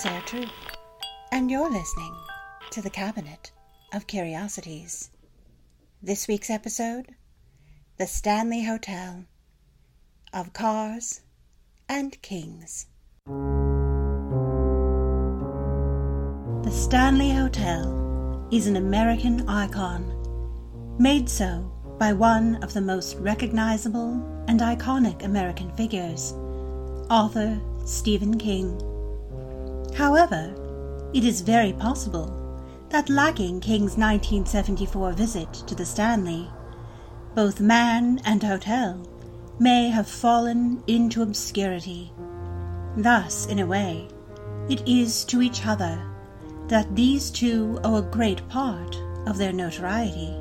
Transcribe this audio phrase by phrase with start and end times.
[0.00, 0.48] Sarah Troop,
[1.30, 2.14] and you're listening
[2.70, 3.52] to the Cabinet
[3.92, 5.10] of Curiosities.
[6.02, 7.14] This week's episode
[7.98, 9.26] The Stanley Hotel
[10.32, 11.20] of Cars
[11.86, 12.86] and Kings.
[16.64, 24.12] The Stanley Hotel is an American icon, made so by one of the most recognizable
[24.48, 26.32] and iconic American figures,
[27.10, 28.80] author Stephen King.
[29.94, 30.54] However,
[31.12, 32.36] it is very possible
[32.90, 36.50] that lacking King's 1974 visit to the Stanley,
[37.34, 39.06] both man and hotel
[39.58, 42.12] may have fallen into obscurity.
[42.96, 44.08] Thus, in a way,
[44.68, 46.02] it is to each other
[46.68, 50.34] that these two owe a great part of their notoriety.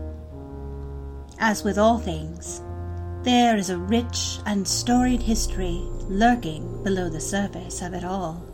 [1.39, 2.61] As with all things,
[3.23, 8.48] there is a rich and storied history lurking below the surface of it all.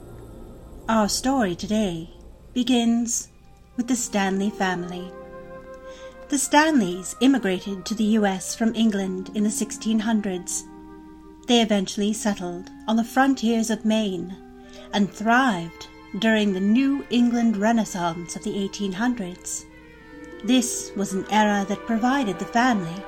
[0.88, 2.12] Our story today
[2.54, 3.30] begins
[3.76, 5.12] with the Stanley family.
[6.30, 8.54] The Stanleys immigrated to the U.S.
[8.54, 10.62] from England in the 1600s.
[11.48, 14.38] They eventually settled on the frontiers of Maine
[14.94, 15.88] and thrived
[16.20, 19.66] during the New England Renaissance of the 1800s.
[20.44, 23.04] This was an era that provided the family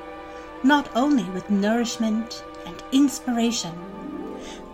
[0.64, 3.75] not only with nourishment and inspiration,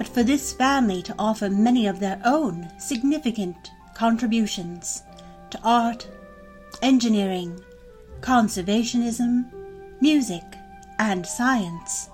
[0.03, 5.01] but for this family to offer many of their own significant contributions
[5.49, 6.09] to art,
[6.81, 7.57] engineering,
[8.19, 9.49] conservationism,
[10.01, 10.43] music,
[10.99, 12.09] and science.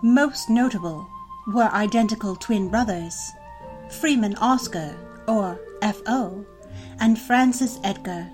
[0.00, 1.06] Most notable
[1.48, 3.32] were identical twin brothers,
[3.90, 4.96] Freeman Oscar,
[5.28, 6.46] or F.O.,
[7.00, 8.30] and Francis Edgar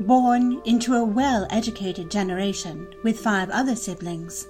[0.00, 4.46] born into a well educated generation with five other siblings,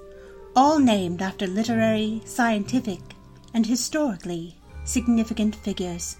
[0.54, 3.00] all named after literary, scientific,
[3.54, 6.16] and historically significant figures.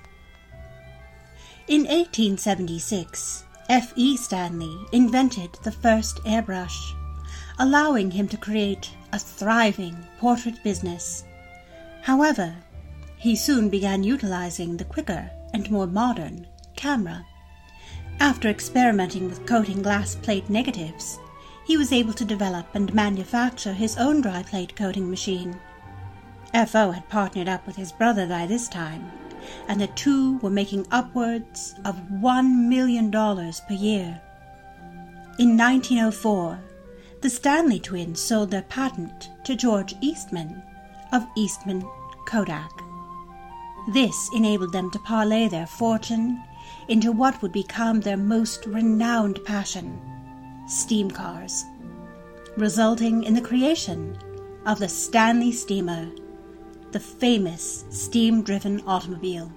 [1.68, 3.92] In 1876, F.
[3.96, 4.16] E.
[4.16, 6.94] Stanley invented the first airbrush,
[7.58, 11.24] allowing him to create a thriving portrait business.
[12.02, 12.54] However,
[13.16, 17.24] he soon began utilizing the quicker and more modern camera.
[18.18, 21.18] After experimenting with coating glass plate negatives,
[21.64, 25.58] he was able to develop and manufacture his own dry plate coating machine.
[26.54, 26.90] F.O.
[26.90, 29.10] had partnered up with his brother by this time,
[29.68, 34.20] and the two were making upwards of $1 million per year.
[35.38, 36.58] In 1904,
[37.22, 40.62] the Stanley twins sold their patent to George Eastman
[41.12, 41.88] of Eastman
[42.26, 42.70] Kodak.
[43.92, 46.42] This enabled them to parlay their fortune
[46.88, 50.11] into what would become their most renowned passion
[50.66, 51.64] steam cars,
[52.56, 54.16] resulting in the creation
[54.64, 56.10] of the Stanley Steamer,
[56.92, 59.50] the famous steam driven automobile.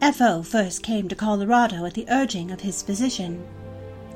[0.00, 0.42] F.O.
[0.42, 3.42] first came to Colorado at the urging of his physician.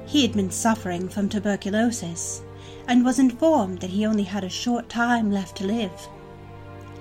[0.07, 2.43] He had been suffering from tuberculosis
[2.87, 6.09] and was informed that he only had a short time left to live.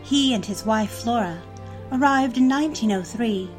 [0.01, 1.41] He and his wife Flora
[1.91, 3.49] arrived in 1903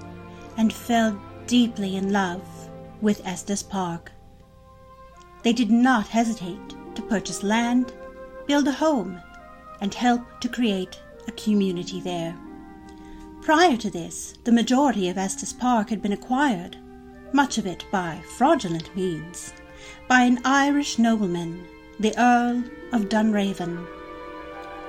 [0.57, 2.43] and fell deeply in love
[3.01, 4.13] with Estes Park.
[5.43, 7.93] They did not hesitate to purchase land,
[8.47, 9.21] build a home,
[9.81, 12.37] and help to create a community there.
[13.41, 16.77] Prior to this, the majority of Estes Park had been acquired,
[17.33, 19.55] much of it by fraudulent means,
[20.09, 21.65] by an Irish nobleman,
[21.99, 22.63] the Earl
[22.93, 23.87] of Dunraven.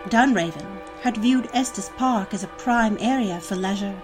[0.10, 0.68] Dunraven
[1.02, 4.00] had viewed Estes Park as a prime area for leisure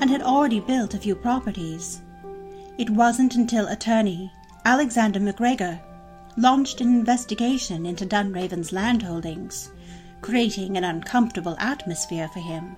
[0.00, 2.00] and had already built a few properties.
[2.78, 4.32] It wasn't until attorney
[4.68, 5.80] Alexander McGregor
[6.36, 9.70] launched an investigation into Dunraven's landholdings,
[10.20, 12.76] creating an uncomfortable atmosphere for him,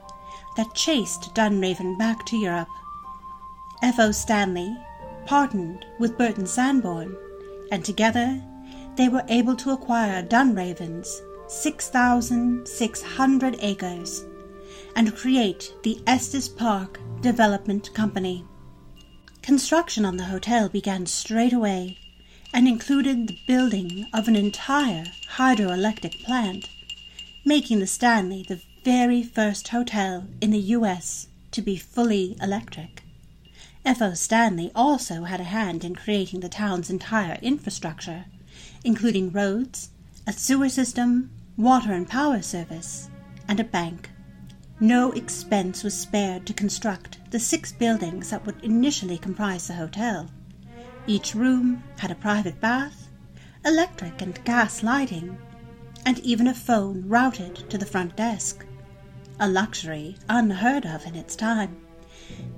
[0.56, 2.68] that chased Dunraven back to Europe.
[3.82, 4.12] F.O.
[4.12, 4.72] Stanley
[5.26, 7.16] partnered with Burton Sanborn,
[7.72, 8.40] and together
[8.94, 14.24] they were able to acquire Dunraven's 6,600 acres
[14.94, 18.46] and create the Estes Park Development Company.
[19.42, 21.98] Construction on the hotel began straight away
[22.52, 25.06] and included the building of an entire
[25.36, 26.68] hydroelectric plant,
[27.44, 31.28] making the Stanley the very first hotel in the U.S.
[31.52, 33.02] to be fully electric.
[33.84, 34.12] F.O.
[34.12, 38.26] Stanley also had a hand in creating the town's entire infrastructure,
[38.84, 39.88] including roads,
[40.26, 43.08] a sewer system, water and power service,
[43.48, 44.09] and a bank.
[44.82, 50.30] No expense was spared to construct the six buildings that would initially comprise the hotel.
[51.06, 53.08] Each room had a private bath,
[53.62, 55.36] electric and gas lighting,
[56.06, 58.64] and even a phone routed to the front desk.
[59.38, 61.76] a luxury unheard of in its time.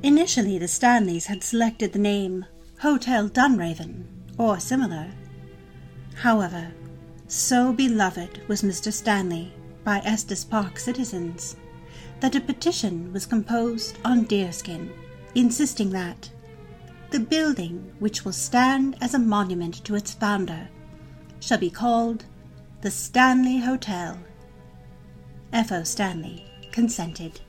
[0.02, 2.44] Initially, the Stanleys had selected the name
[2.80, 4.04] Hotel Dunraven
[4.36, 5.10] or similar.
[6.16, 6.72] However,
[7.28, 8.92] so beloved was Mr.
[8.92, 9.52] Stanley
[9.84, 11.56] by Estes Park citizens
[12.22, 14.88] that a petition was composed on deerskin
[15.34, 16.30] insisting that
[17.10, 20.68] the building which will stand as a monument to its founder
[21.40, 22.24] shall be called
[22.80, 24.16] the Stanley Hotel.
[25.52, 25.82] F.O.
[25.82, 27.40] Stanley consented.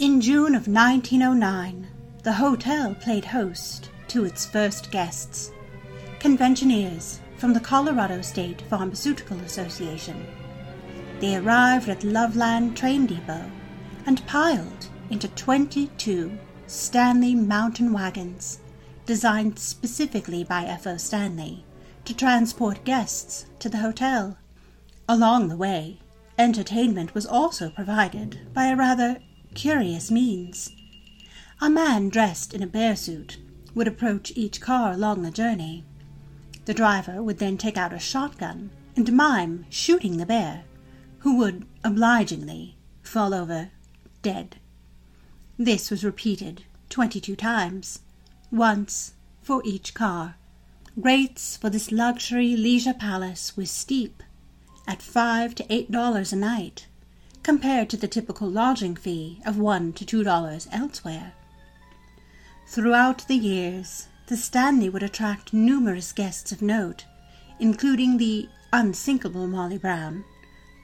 [0.00, 1.86] In June of 1909,
[2.24, 5.52] the hotel played host to its first guests,
[6.18, 10.26] conventioneers from the Colorado State Pharmaceutical Association.
[11.20, 13.48] They arrived at Loveland Train Depot
[14.08, 18.58] and piled into 22 Stanley mountain wagons
[19.04, 20.96] designed specifically by F.O.
[20.96, 21.62] Stanley
[22.06, 24.38] to transport guests to the hotel.
[25.06, 25.98] Along the way,
[26.38, 29.18] entertainment was also provided by a rather
[29.54, 30.70] curious means.
[31.60, 33.36] A man dressed in a bear suit
[33.74, 35.84] would approach each car along the journey.
[36.64, 40.64] The driver would then take out a shotgun and mime shooting the bear,
[41.18, 43.70] who would obligingly fall over
[44.22, 44.56] dead.
[45.58, 48.00] This was repeated twenty-two times,
[48.50, 50.36] once for each car.
[50.96, 54.22] Rates for this luxury leisure palace were steep,
[54.86, 56.86] at five to eight dollars a night,
[57.42, 61.34] compared to the typical lodging fee of one to two dollars elsewhere.
[62.66, 67.04] Throughout the years, the Stanley would attract numerous guests of note,
[67.58, 70.24] including the unsinkable Molly Brown,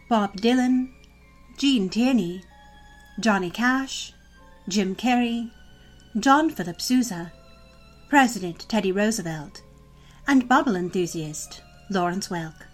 [0.08, 0.90] Bob Dylan,
[1.58, 2.42] Gene Tierney,
[3.20, 4.12] Johnny Cash,
[4.68, 5.50] Jim Carrey,
[6.18, 7.32] John Philip Sousa,
[8.08, 9.62] President Teddy Roosevelt,
[10.26, 12.66] and Bible enthusiast Lawrence Welk.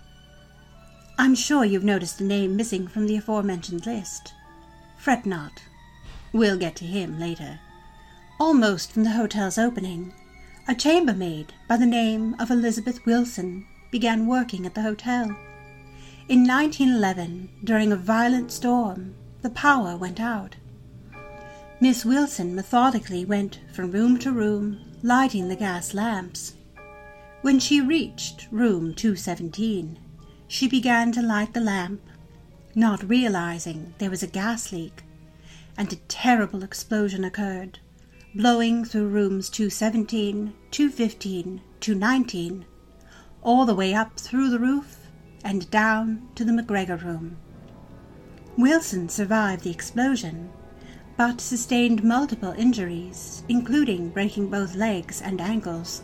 [1.18, 4.32] I'm sure you've noticed a name missing from the aforementioned list.
[4.96, 5.62] Fret not.
[6.32, 7.60] We'll get to him later.
[8.38, 10.14] Almost from the hotel's opening,
[10.66, 15.24] a chambermaid by the name of Elizabeth Wilson began working at the hotel.
[16.28, 20.56] In 1911, during a violent storm, the power went out.
[21.80, 26.54] Miss Wilson methodically went from room to room, lighting the gas lamps.
[27.40, 29.98] When she reached room 217,
[30.46, 32.02] she began to light the lamp,
[32.74, 35.04] not realizing there was a gas leak,
[35.78, 37.78] and a terrible explosion occurred,
[38.34, 42.64] blowing through rooms 217, 215, 219,
[43.42, 44.98] all the way up through the roof
[45.42, 47.38] and down to the McGregor room.
[48.60, 50.50] Wilson survived the explosion
[51.16, 56.02] but sustained multiple injuries, including breaking both legs and ankles.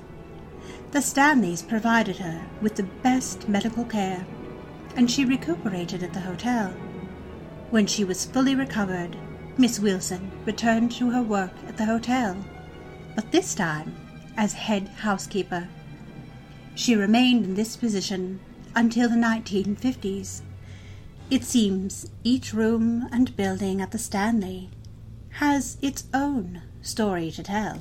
[0.91, 4.27] The Stanleys provided her with the best medical care,
[4.95, 6.69] and she recuperated at the hotel.
[7.71, 9.17] When she was fully recovered,
[9.57, 12.37] Miss Wilson returned to her work at the hotel,
[13.15, 13.97] but this time
[14.37, 15.67] as head housekeeper.
[16.75, 18.39] She remained in this position
[18.75, 20.43] until the 1950s.
[21.29, 24.71] It seems each room and building at the Stanley
[25.31, 27.81] has its own story to tell.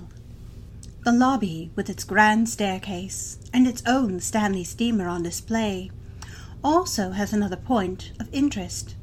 [1.03, 5.91] The lobby, with its grand staircase and its own Stanley steamer on display,
[6.63, 8.95] also has another point of interest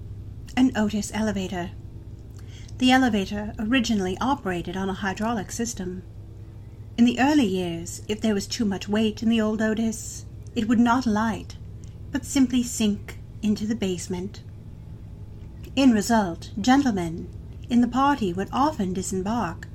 [0.57, 1.71] an Otis elevator.
[2.79, 6.03] The elevator originally operated on a hydraulic system.
[6.99, 10.67] In the early years, if there was too much weight in the old Otis, it
[10.67, 11.57] would not light,
[12.11, 14.43] but simply sink into the basement.
[15.75, 17.29] In result, gentlemen
[17.69, 19.67] in the party would often disembark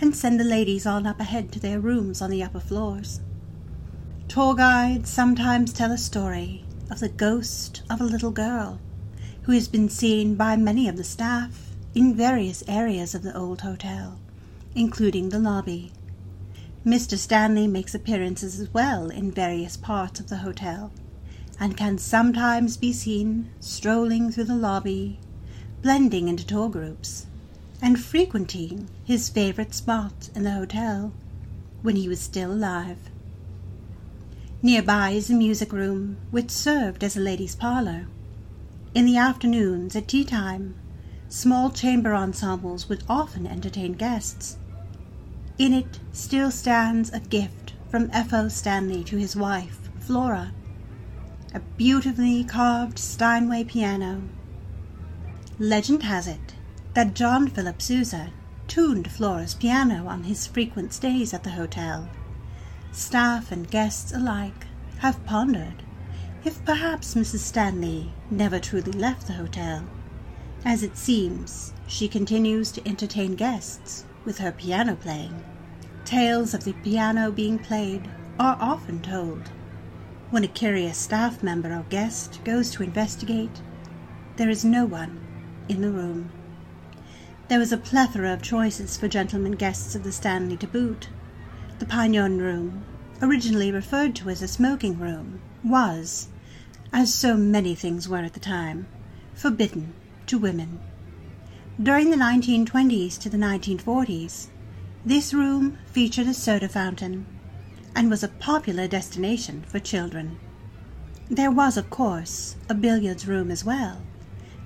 [0.00, 3.20] and send the ladies on up ahead to their rooms on the upper floors.
[4.28, 8.80] Tour guides sometimes tell a story of the ghost of a little girl
[9.42, 13.60] who has been seen by many of the staff in various areas of the old
[13.60, 14.18] hotel,
[14.74, 15.92] including the lobby.
[16.84, 17.16] Mr.
[17.16, 20.90] Stanley makes appearances as well in various parts of the hotel,
[21.60, 25.18] and can sometimes be seen strolling through the lobby,
[25.82, 27.26] blending into tour groups
[27.82, 31.12] and frequenting his favorite spot in the hotel
[31.82, 32.98] when he was still alive.
[34.62, 38.06] Nearby is a music room which served as a ladies' parlor.
[38.94, 40.74] In the afternoons, at tea time,
[41.28, 44.56] small chamber ensembles would often entertain guests.
[45.58, 48.48] In it still stands a gift from F.O.
[48.48, 50.52] Stanley to his wife, Flora,
[51.54, 54.20] a beautifully carved Steinway piano.
[55.60, 56.54] Legend has it
[56.94, 58.32] that John Philip Sousa
[58.66, 62.08] tuned Flora's piano on his frequent stays at the hotel.
[62.90, 64.66] Staff and guests alike
[64.98, 65.84] have pondered
[66.44, 67.38] if perhaps Mrs.
[67.38, 69.84] Stanley never truly left the hotel,
[70.64, 75.44] As it seems, she continues to entertain guests with her piano playing.
[76.04, 78.08] Tales of the piano being played
[78.40, 79.50] are often told.
[80.34, 83.62] When a curious staff member or guest goes to investigate,
[84.34, 85.20] there is no one
[85.68, 86.32] in the room.
[87.46, 91.08] There was a plethora of choices for gentlemen guests of the Stanley to boot.
[91.78, 92.84] The Pignon Room,
[93.22, 96.26] originally referred to as a smoking room, was,
[96.92, 98.88] as so many things were at the time,
[99.34, 99.94] forbidden
[100.26, 100.80] to women.
[101.80, 104.48] During the 1920s to the 1940s,
[105.06, 107.24] this room featured a soda fountain
[107.94, 110.38] and was a popular destination for children.
[111.30, 114.02] There was, of course, a billiards room as well,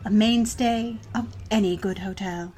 [0.04, 2.52] a mainstay of any good hotel.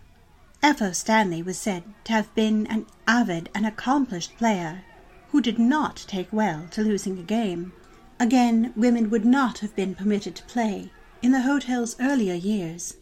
[0.62, 0.92] F.O.
[0.92, 4.84] Stanley was said to have been an avid and accomplished player
[5.30, 7.72] who did not take well to losing a game.
[8.18, 10.90] Again, women would not have been permitted to play
[11.22, 12.96] in the hotel's earlier years,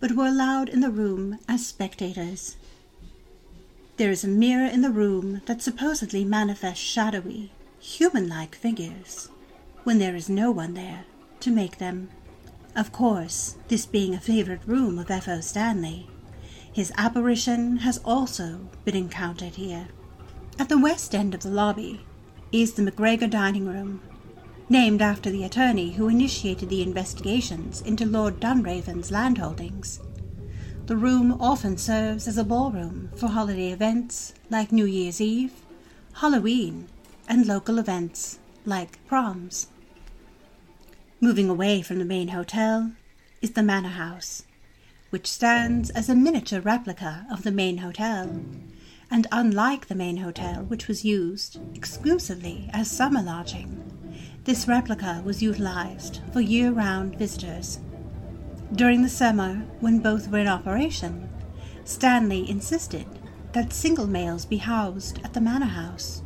[0.00, 2.56] but were allowed in the room as spectators.
[3.96, 9.28] There is a mirror in the room that supposedly manifests shadowy, human-like figures,
[9.84, 11.04] when there is no one there
[11.38, 12.08] to make them.
[12.74, 15.40] Of course, this being a favorite room of F.O.
[15.42, 16.08] Stanley,
[16.72, 19.86] his apparition has also been encountered here.
[20.58, 22.00] At the west end of the lobby
[22.50, 24.00] is the McGregor dining room,
[24.68, 30.00] named after the attorney who initiated the investigations into Lord Dunraven's landholdings.
[30.86, 35.62] The room often serves as a ballroom for holiday events like New Year's Eve,
[36.16, 36.88] Halloween,
[37.26, 39.68] and local events like proms.
[41.22, 42.92] Moving away from the main hotel
[43.40, 44.42] is the Manor House,
[45.08, 48.42] which stands as a miniature replica of the main hotel,
[49.10, 53.80] and unlike the main hotel, which was used exclusively as summer lodging,
[54.44, 57.78] this replica was utilized for year round visitors.
[58.72, 61.28] During the summer, when both were in operation,
[61.84, 63.06] Stanley insisted
[63.52, 66.22] that single males be housed at the manor house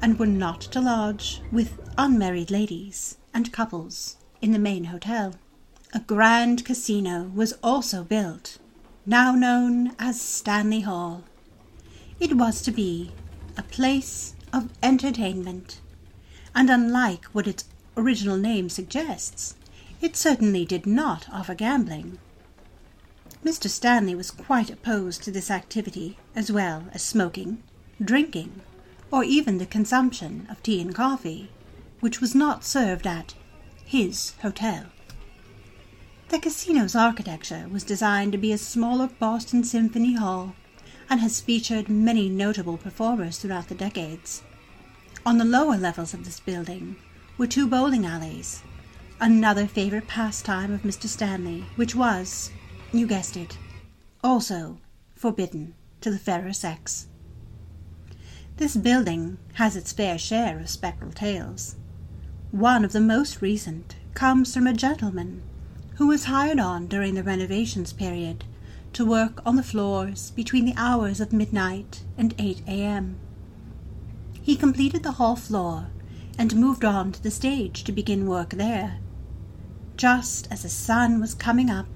[0.00, 5.34] and were not to lodge with unmarried ladies and couples in the main hotel.
[5.94, 8.58] A grand casino was also built,
[9.06, 11.22] now known as Stanley Hall.
[12.18, 13.12] It was to be
[13.56, 15.80] a place of entertainment,
[16.54, 19.54] and unlike what its original name suggests,
[20.02, 22.18] it certainly did not offer gambling.
[23.44, 23.68] Mr.
[23.68, 27.62] Stanley was quite opposed to this activity, as well as smoking,
[28.04, 28.60] drinking,
[29.12, 31.50] or even the consumption of tea and coffee,
[32.00, 33.34] which was not served at
[33.84, 34.86] his hotel.
[36.30, 40.56] The casino's architecture was designed to be a smaller Boston Symphony Hall
[41.08, 44.42] and has featured many notable performers throughout the decades.
[45.24, 46.96] On the lower levels of this building
[47.38, 48.62] were two bowling alleys,
[49.22, 51.06] another favorite pastime of Mr.
[51.06, 52.50] Stanley, which was,
[52.92, 53.56] you guessed it,
[54.24, 54.78] also
[55.14, 57.06] forbidden to the fairer sex.
[58.56, 61.76] This building has its fair share of spectral tales.
[62.50, 65.42] One of the most recent comes from a gentleman
[65.98, 68.42] who was hired on during the renovations period
[68.92, 73.20] to work on the floors between the hours of midnight and 8 a.m.
[74.42, 75.90] He completed the hall floor
[76.36, 78.98] and moved on to the stage to begin work there.
[79.96, 81.86] Just as the sun was coming up,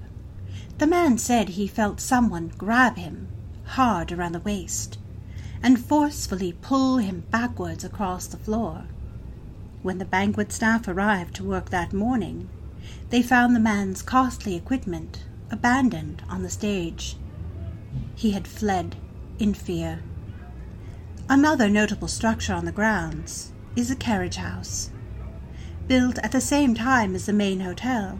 [0.77, 3.27] the man said he felt someone grab him
[3.65, 4.97] hard around the waist
[5.61, 8.83] and forcefully pull him backwards across the floor.
[9.81, 12.49] When the banquet staff arrived to work that morning,
[13.09, 17.17] they found the man's costly equipment abandoned on the stage.
[18.15, 18.95] He had fled
[19.39, 20.01] in fear.
[21.29, 24.91] Another notable structure on the grounds is the carriage house.
[25.87, 28.19] Built at the same time as the main hotel,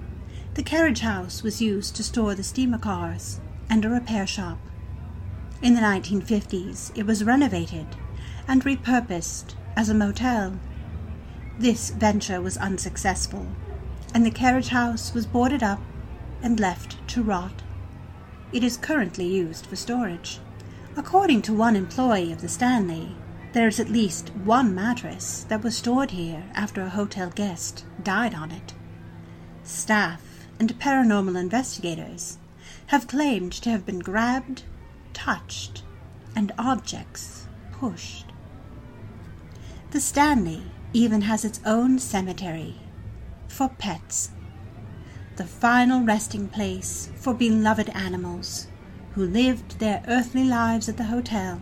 [0.54, 4.58] the carriage house was used to store the steamer cars and a repair shop.
[5.62, 7.88] In the 1950s, it was renovated
[8.48, 10.58] and repurposed as a motel.
[11.60, 13.46] This venture was unsuccessful
[14.14, 15.82] and the carriage house was boarded up
[16.42, 17.64] and left to rot.
[18.54, 20.40] It is currently used for storage.
[20.96, 23.14] According to one employee of the Stanley,
[23.54, 28.36] there is at least one mattress that was stored here after a hotel guest died
[28.36, 28.74] on it.
[29.64, 30.22] Staff
[30.60, 32.38] and paranormal investigators
[32.88, 34.64] have claimed to have been grabbed,
[35.14, 35.84] touched,
[36.36, 38.26] and objects pushed.
[39.92, 40.64] The Stanley
[40.94, 42.76] even has its own cemetery
[43.48, 44.32] for pets,
[45.38, 48.68] the final resting place for beloved animals
[49.12, 51.60] who lived their earthly lives at the hotel,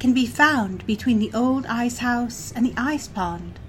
[0.00, 3.60] can be found between the old ice house and the ice pond.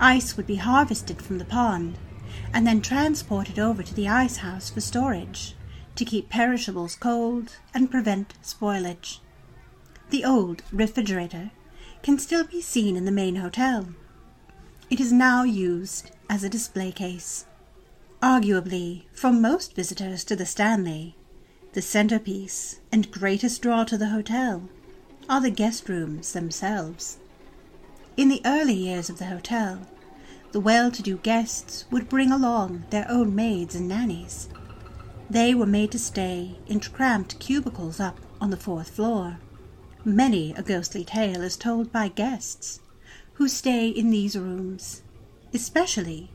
[0.00, 1.98] Ice would be harvested from the pond
[2.52, 5.54] and then transported over to the ice house for storage,
[5.96, 9.18] to keep perishables cold and prevent spoilage.
[10.10, 11.50] The old refrigerator
[12.02, 13.88] can still be seen in the main hotel.
[14.90, 17.46] It is now used as a display case.
[18.22, 21.16] Arguably, for most visitors to the Stanley,
[21.74, 24.68] the centerpiece and greatest draw to the hotel
[25.28, 27.18] are the guest rooms themselves.
[28.16, 29.86] In the early years of the hotel,
[30.52, 34.48] the well to do guests would bring along their own maids and nannies.
[35.30, 39.38] They were made to stay in cramped cubicles up on the fourth floor.
[40.04, 42.80] Many a ghostly tale is told by guests
[43.34, 45.02] who stay in these rooms,
[45.52, 46.30] especially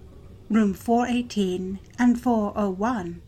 [0.49, 3.21] room 418 and 401,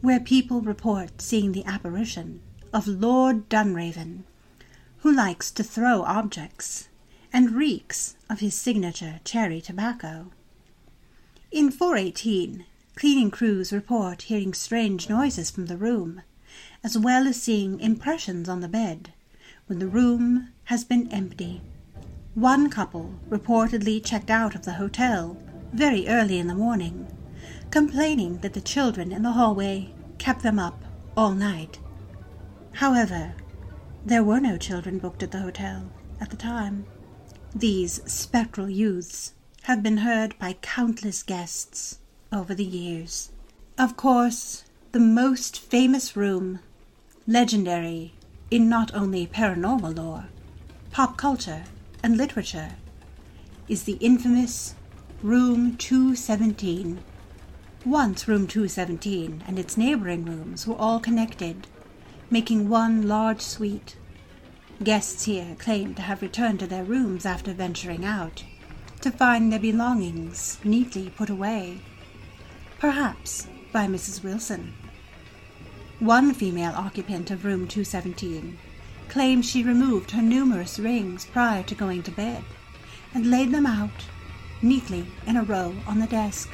[0.00, 2.40] where people report seeing the apparition
[2.72, 4.22] of Lord Dunraven,
[5.04, 6.88] who likes to throw objects
[7.30, 10.30] and reeks of his signature cherry tobacco.
[11.52, 12.64] In 418,
[12.96, 16.22] cleaning crews report hearing strange noises from the room,
[16.82, 19.12] as well as seeing impressions on the bed
[19.66, 21.60] when the room has been empty.
[22.34, 25.36] One couple reportedly checked out of the hotel
[25.74, 27.14] very early in the morning,
[27.70, 30.82] complaining that the children in the hallway kept them up
[31.14, 31.78] all night.
[32.72, 33.34] However,
[34.04, 36.84] there were no children booked at the hotel at the time.
[37.54, 39.32] These spectral youths
[39.62, 41.98] have been heard by countless guests
[42.30, 43.30] over the years.
[43.78, 46.60] Of course, the most famous room,
[47.26, 48.12] legendary
[48.50, 50.26] in not only paranormal lore,
[50.90, 51.64] pop culture,
[52.02, 52.72] and literature,
[53.68, 54.74] is the infamous
[55.22, 57.00] Room 217.
[57.86, 61.66] Once Room 217 and its neighboring rooms were all connected,
[62.34, 63.96] making one large suite.
[64.82, 68.42] Guests here claim to have returned to their rooms after venturing out,
[69.00, 71.78] to find their belongings neatly put away,
[72.80, 74.24] perhaps by Mrs.
[74.24, 74.74] Wilson.
[76.00, 78.58] One female occupant of room 217
[79.08, 82.42] claims she removed her numerous rings prior to going to bed
[83.14, 84.08] and laid them out
[84.60, 86.50] neatly in a row on the desk.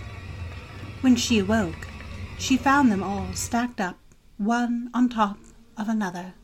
[1.00, 1.88] When she awoke,
[2.36, 3.96] she found them all stacked up,
[4.36, 5.38] one on top
[5.80, 6.34] of another.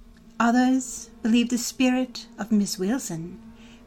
[0.40, 3.38] Others believe the spirit of Miss Wilson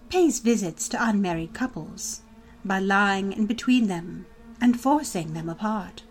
[0.08, 2.22] pays visits to unmarried couples
[2.64, 4.28] by lying in between them
[4.62, 6.04] and forcing them apart.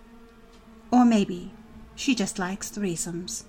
[0.90, 1.53] Or maybe
[1.94, 3.44] she just likes threesomes.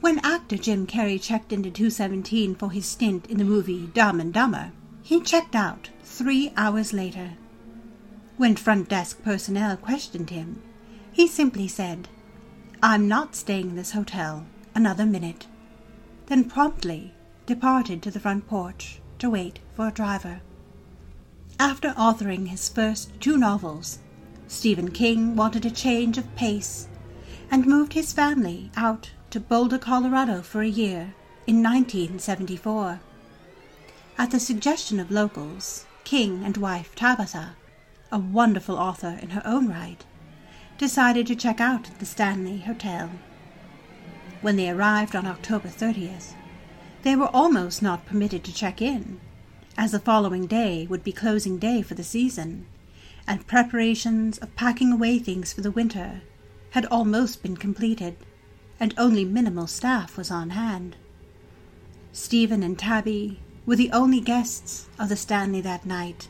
[0.00, 4.32] When actor Jim Carrey checked into 217 for his stint in the movie Dumb and
[4.32, 7.32] Dumber, he checked out three hours later.
[8.36, 10.62] When front desk personnel questioned him,
[11.10, 12.08] he simply said,
[12.82, 14.46] I'm not staying in this hotel
[14.78, 15.44] another minute,
[16.26, 17.12] then promptly
[17.46, 20.40] departed to the front porch to wait for a driver.
[21.58, 23.98] After authoring his first two novels,
[24.46, 26.86] Stephen King wanted a change of pace
[27.50, 31.12] and moved his family out to Boulder, Colorado for a year
[31.44, 33.00] in 1974.
[34.16, 37.56] At the suggestion of locals, King and wife Tabitha,
[38.12, 40.04] a wonderful author in her own right,
[40.78, 43.10] decided to check out the Stanley Hotel.
[44.40, 46.34] When they arrived on October 30th,
[47.02, 49.20] they were almost not permitted to check in,
[49.76, 52.66] as the following day would be closing day for the season,
[53.26, 56.22] and preparations of packing away things for the winter
[56.70, 58.16] had almost been completed,
[58.78, 60.94] and only minimal staff was on hand.
[62.12, 66.28] Stephen and Tabby were the only guests of the Stanley that night,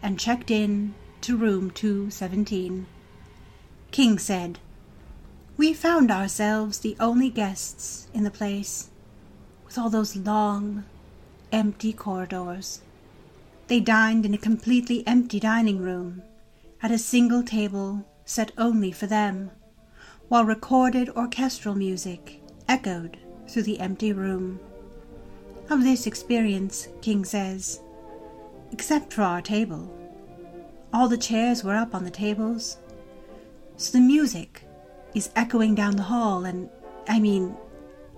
[0.00, 2.86] and checked in to room 217.
[3.90, 4.58] King said,
[5.56, 8.88] We found ourselves the only guests in the place,
[9.66, 10.84] with all those long,
[11.52, 12.80] empty corridors.
[13.68, 16.22] They dined in a completely empty dining room,
[16.82, 19.50] at a single table set only for them
[20.32, 24.58] while recorded orchestral music echoed through the empty room.
[25.68, 27.80] Of this experience, King says,
[28.72, 29.94] except for our table,
[30.90, 32.78] all the chairs were up on the tables,
[33.76, 34.64] so the music
[35.14, 36.68] is echoing down the hall, and
[37.08, 37.56] I mean,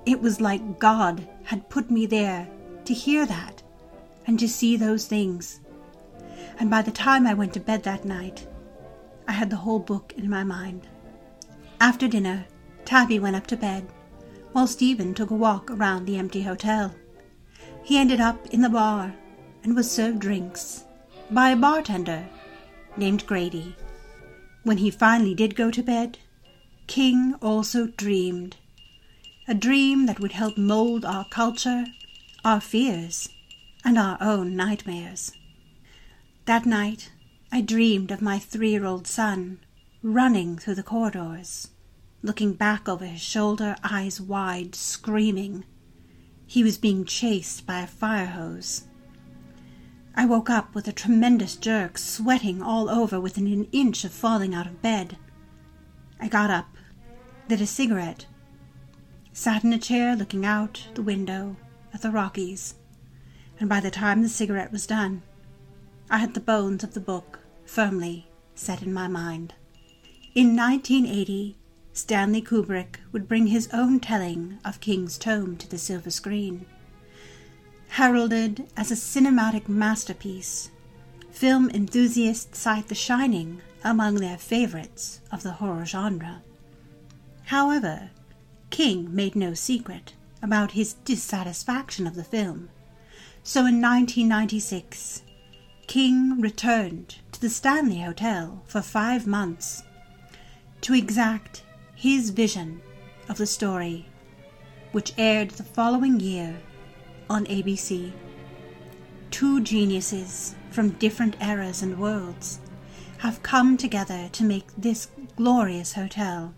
[0.07, 2.48] it was like God had put me there
[2.85, 3.62] to hear that
[4.26, 5.61] and to see those things.
[6.59, 8.46] And by the time I went to bed that night,
[9.26, 10.87] I had the whole book in my mind.
[11.80, 12.46] After dinner,
[12.85, 13.87] Tabby went up to bed,
[14.52, 16.94] while Stephen took a walk around the empty hotel.
[17.83, 19.14] He ended up in the bar
[19.62, 20.85] and was served drinks
[21.30, 22.26] by a bartender
[22.96, 23.74] named Grady.
[24.62, 26.18] When he finally did go to bed,
[26.86, 28.56] King also dreamed.
[29.48, 31.86] A dream that would help mold our culture,
[32.44, 33.28] our fears,
[33.84, 35.32] and our own nightmares.
[36.46, 37.10] That night,
[37.52, 39.60] I dreamed of my three year old son
[40.02, 41.68] running through the corridors
[42.24, 45.62] looking back over his shoulder, eyes wide, screaming.
[46.46, 48.84] He was being chased by a fire hose.
[50.16, 54.54] I woke up with a tremendous jerk, sweating all over within an inch of falling
[54.54, 55.18] out of bed.
[56.18, 56.73] I got up,
[57.48, 58.26] lit a cigarette,
[59.33, 61.57] sat in a chair looking out the window
[61.92, 62.74] at the Rockies,
[63.61, 65.22] and by the time the cigarette was done,
[66.11, 69.54] I had the bones of the book firmly set in my mind.
[70.35, 71.57] In 1980,
[71.92, 76.66] Stanley Kubrick would bring his own telling of King's Tome to the silver screen.
[77.88, 80.70] Heralded as a cinematic masterpiece,
[81.30, 86.42] film enthusiasts cite The Shining among their favorites of the horror genre.
[87.48, 88.11] However,
[88.70, 92.70] King made no secret about his dissatisfaction of the film,
[93.42, 95.22] so in 1996,
[95.87, 99.83] King returned to the Stanley Hotel for five months
[100.80, 101.62] to exact
[101.94, 102.80] his vision
[103.28, 104.09] of the story,
[104.92, 106.57] which aired the following year
[107.28, 108.12] on ABC.
[109.30, 112.61] Two geniuses from different eras and worlds
[113.18, 116.54] have come together to make this glorious hotel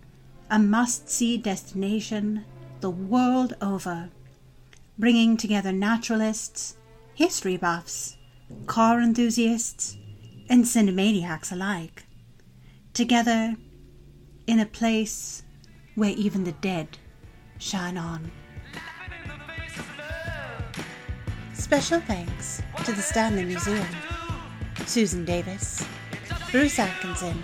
[0.50, 2.44] a must see destination
[2.80, 4.10] the world over,
[4.98, 6.76] bringing together naturalists,
[7.14, 8.16] history buffs,
[8.66, 9.96] car enthusiasts,
[10.48, 12.04] and cinemaniacs alike,
[12.94, 13.56] together
[14.46, 15.42] in a place
[15.96, 16.98] where even the dead
[17.58, 18.30] shine on.
[21.54, 23.86] Special thanks to the Stanley Museum,
[24.86, 25.84] Susan Davis,
[26.52, 27.42] Bruce Atkinson,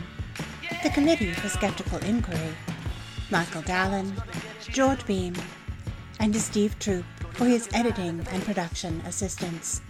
[0.85, 2.55] the Committee for Skeptical Inquiry,
[3.33, 4.13] Michael Dallin,
[4.69, 5.35] George Beam,
[6.21, 9.81] and to Steve Troop for his editing and production assistance.